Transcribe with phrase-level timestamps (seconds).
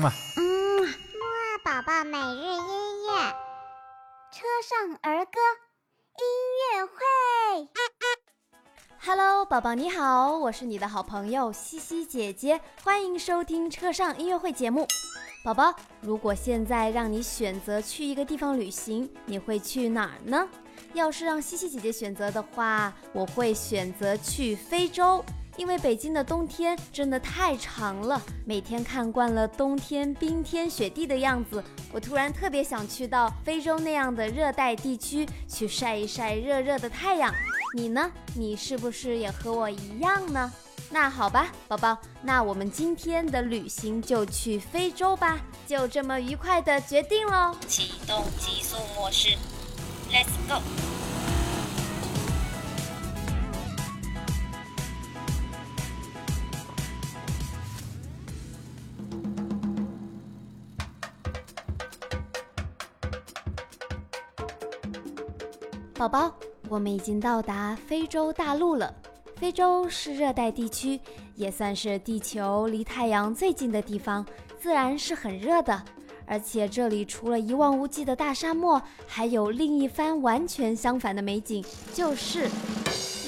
[0.00, 0.10] 嘛。
[0.36, 0.42] 嗯，
[0.82, 3.30] 木二宝宝每日音乐，
[4.32, 5.38] 车上儿歌
[6.16, 6.24] 音
[6.74, 7.68] 乐会。
[9.02, 14.86] Hello，宝宝你好，我是你的好朋友西西姐姐，欢迎收听车上音乐会节目。
[15.44, 20.48] 宝宝，如果现在让你选择去一个地方旅行，你会去哪儿呢？
[20.92, 25.24] 要是让西西姐姐选择的话，我会选择去非洲。
[25.60, 31.62] 因为北京的冬天真的太长了，每天看惯了冬天冰天雪地的样子，
[31.92, 37.30] 我突然特别想去到非洲那样的热带地区去晒一晒热热的太阳。
[37.76, 38.10] 你呢？
[38.34, 40.50] 你是不是也和我一样呢？
[40.88, 47.54] 那好吧，宝宝，那我们今天的旅行就去非洲吧，就这么愉快的决定喽！
[47.68, 49.36] 启动极速模式
[50.10, 50.62] ，Let's go！
[66.00, 66.32] 宝宝，
[66.70, 68.90] 我们已经到达非洲大陆了。
[69.36, 70.98] 非洲是热带地区，
[71.34, 74.24] 也算是地球离太阳最近的地方，
[74.58, 75.78] 自然是很热的。
[76.24, 82.48] 而且这里除了一望无际的大沙漠，还有另一番完全相反的美景，就是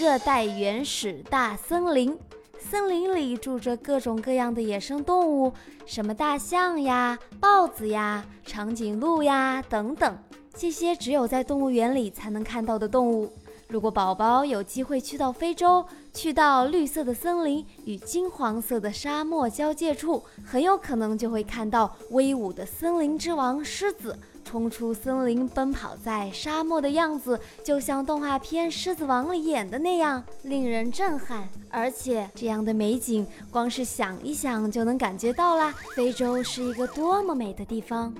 [0.00, 2.18] 热带原始大森林。
[2.58, 5.52] 森林里住着各种各样的野生动物，
[5.84, 10.16] 什么大象呀、豹子呀、长颈鹿呀等等。
[10.54, 13.32] 这些只有在动物园里才能看到的动物。
[13.68, 31.48] 如果宝宝有机会去到非洲，去到绿色的森林与金黄色的沙漠交界处，很有可能就会看到威武的森林之王狮子冲出森林，奔跑在沙漠的样子，就像动画片《狮子王》里演的那样，令人震撼。
[31.70, 35.74] 而且这样的美景，光是想一想就能感觉到啦。
[35.96, 38.12] 非洲是一个多么美的地方！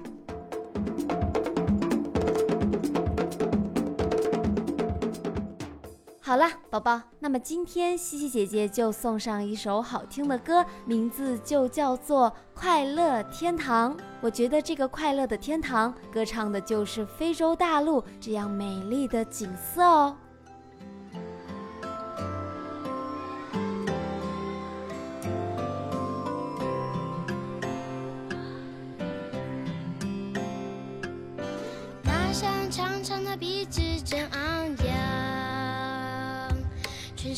[6.33, 13.95] 好了，宝宝，那么今天西西姐姐就送上一首好听的歌，名字就叫做《快乐天堂》。
[14.23, 20.17] 我觉得这个快乐的天堂，歌唱的就是非洲大陆这样美丽的景色哦。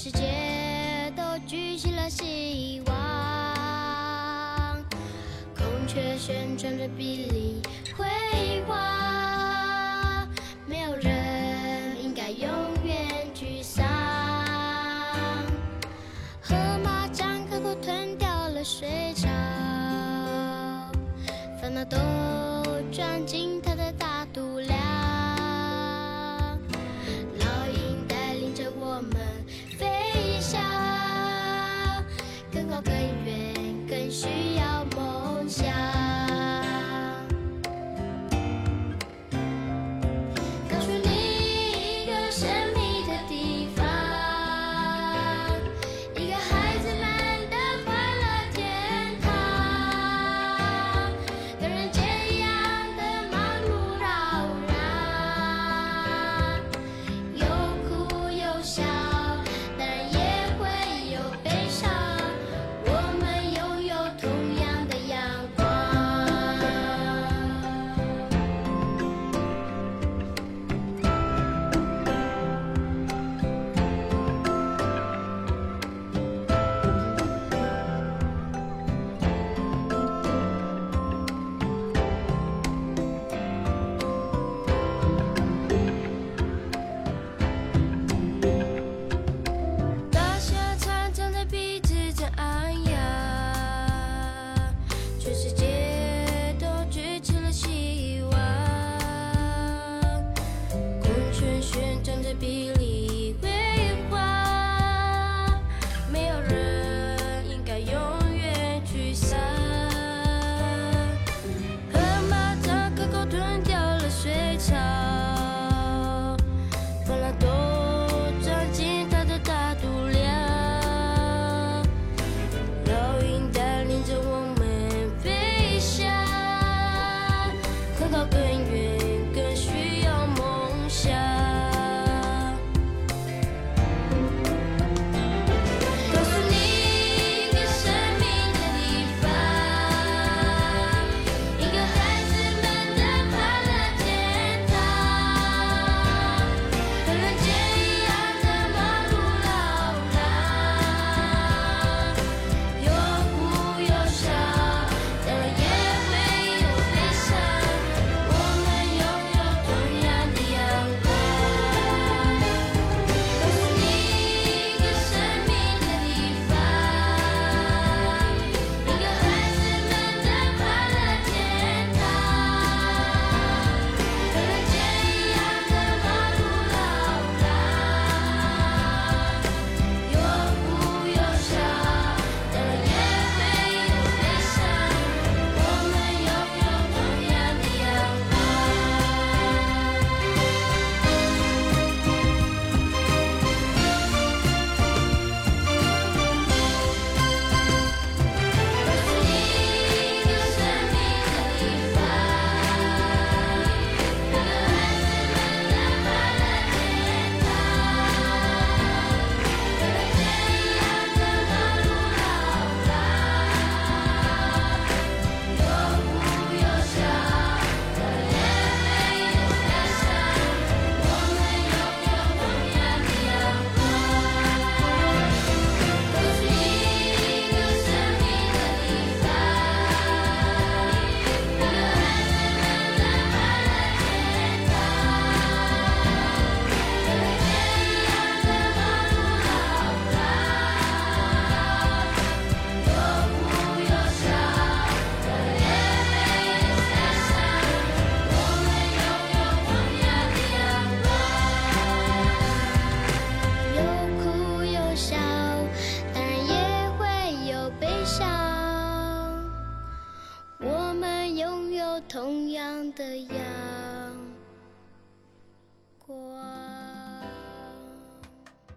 [0.04, 2.94] 世界都举起了希望。
[5.56, 7.62] 孔雀旋转着碧绿
[7.96, 8.04] 辉
[8.68, 10.28] 煌，
[10.66, 12.46] 没有人应该永
[12.84, 13.82] 远沮丧。
[16.42, 16.54] 河
[16.84, 19.26] 马张开口吞掉了水草，
[21.62, 21.96] 烦恼都
[22.92, 23.58] 装进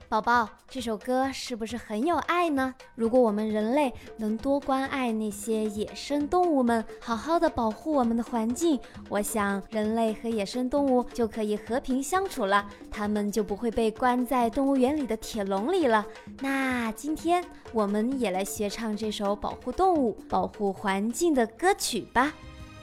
[0.10, 2.74] 宝宝，这首歌是不是很有爱呢？
[2.96, 16.06] 如果我们人类能多关爱那些野生动物们，好好的保护我们的环境，我想人类和野生动物就可以和平相处了，它们就不会被关在动物园里的铁笼里了。
[16.40, 17.44] 那今天
[17.74, 22.32] 我们也来学唱这首保护动物、保护环境的歌曲吧。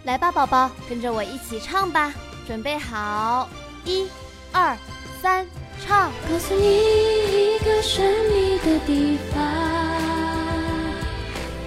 [0.03, 2.13] 来吧，宝宝，跟着我一起唱吧。
[2.47, 3.49] 准备好，
[3.87, 4.07] 一、
[4.53, 4.77] 二、
[5.23, 5.47] 三。
[5.81, 6.65] 唱，告诉你
[7.55, 9.43] 一个神秘的地方，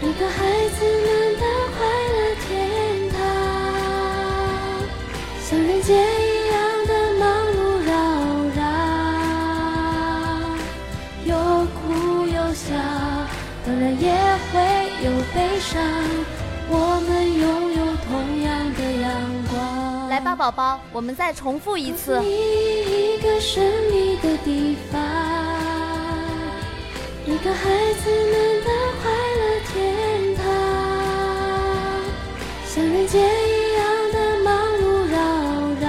[0.01, 1.45] 一个孩子们的
[20.27, 20.35] 光。
[20.35, 22.21] 来吧，宝宝，我们再重复一次。
[22.23, 24.99] 一个神秘的地方，
[27.25, 28.69] 一个孩子们的
[29.01, 29.41] 快乐
[29.71, 29.75] 天
[30.35, 30.43] 堂，
[32.67, 33.81] 像人间一样
[34.11, 34.83] 的忙碌
[35.13, 35.17] 扰
[35.81, 35.87] 攘，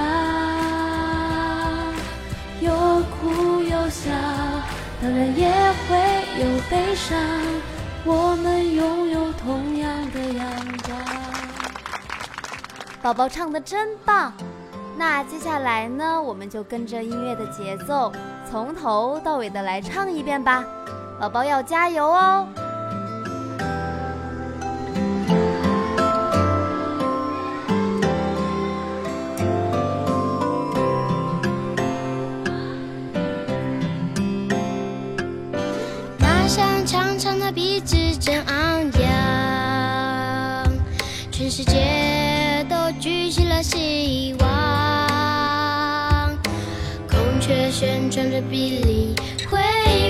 [2.61, 2.71] 有
[3.21, 4.11] 哭有笑，
[5.03, 5.51] 当然也
[5.89, 5.97] 会
[6.41, 7.19] 有悲伤。
[8.05, 8.98] 我们拥
[13.09, 14.35] 宝宝唱的真棒！
[14.99, 18.13] 那接下来呢，我们就跟着音乐的节奏，
[18.51, 20.63] 从头到尾的来唱一遍吧。
[21.19, 22.47] 宝宝要加油哦！
[36.19, 40.71] 那香长长的鼻子真昂扬，
[41.33, 42.08] 全世界
[43.69, 44.49] 希望。
[47.07, 49.15] 孔雀旋转着碧绿
[49.51, 49.59] 辉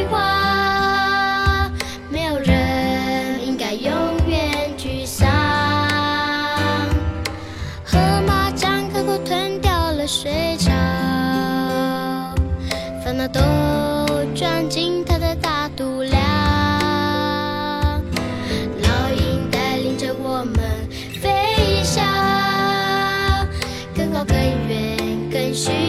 [0.09, 1.69] 煌，
[2.09, 3.93] 没有人应该永
[4.29, 5.29] 远沮丧。
[7.85, 7.99] 河
[8.29, 10.71] 马张开口吞掉了水草，
[13.05, 13.41] 烦恼都
[14.37, 15.18] 装进它
[25.49, 25.88] 也许。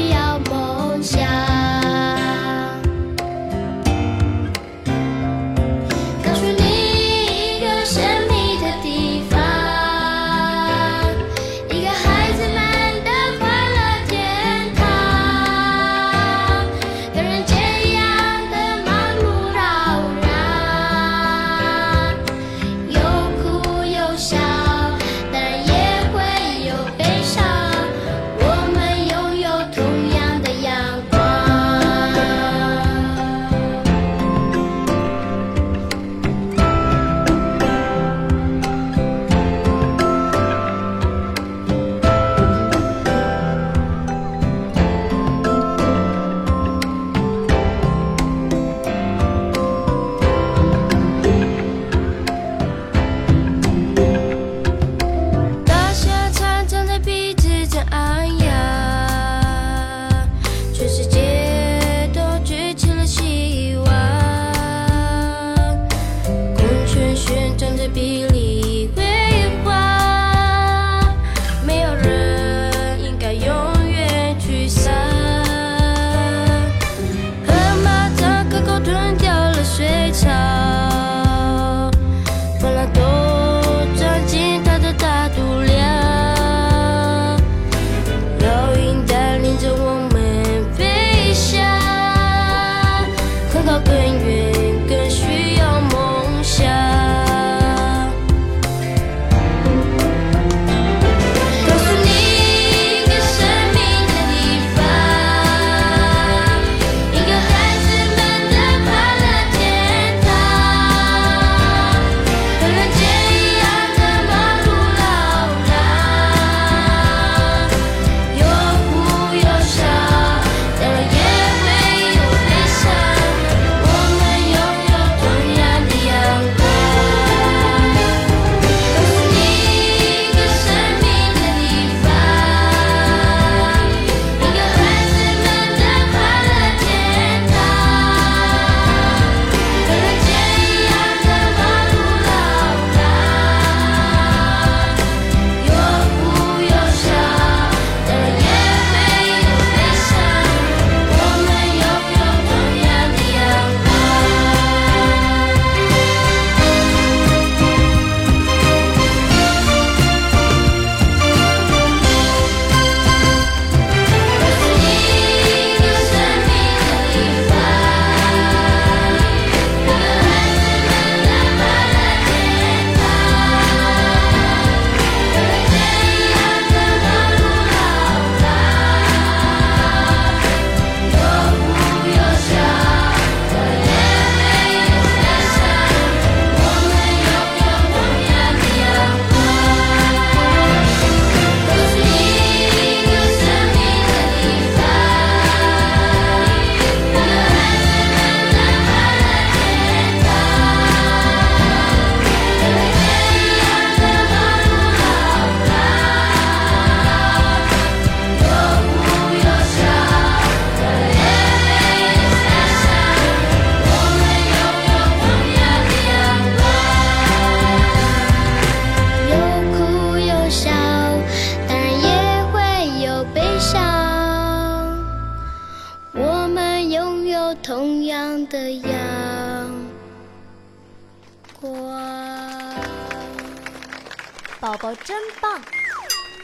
[234.95, 235.61] 真棒！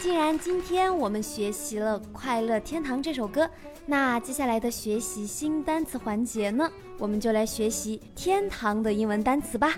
[0.01, 3.49] 既然今天我们学习了《快乐天堂》这首歌，
[3.85, 9.73] 那接下来的学习新单词环节呢，我们就来学习天堂的英文单词吧。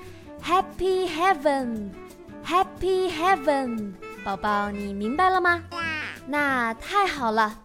[0.43, 1.89] happy heaven。
[2.47, 3.93] Happy Heaven，
[4.25, 5.61] 宝宝，你明白了吗？
[6.29, 7.59] 那太好了。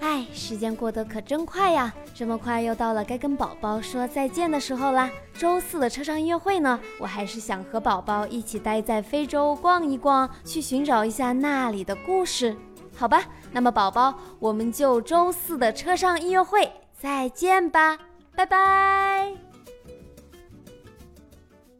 [0.00, 5.10] 哎，时间过得可真快呀，这么快又到了该跟宝宝说再见的时候啦。
[5.32, 12.54] 周四的车上音乐会呢，我还是想和宝宝一起待在非洲逛一逛，去寻找一下那里的故事，
[12.94, 13.24] 好吧？
[13.50, 17.98] 那么宝宝，我们就周四的车上音乐会再见吧，
[18.36, 19.32] 拜拜。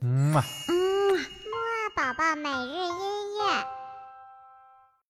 [0.00, 0.35] 嗯。
[1.94, 3.84] 宝宝每日音乐。